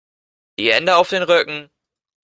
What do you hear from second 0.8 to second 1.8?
auf den Rücken!